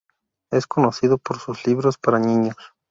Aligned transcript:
Es 0.51 0.65
conocido 0.65 1.19
por 1.19 1.37
sus 1.37 1.67
libros 1.67 1.99
para 1.99 2.17
niños. 2.17 2.55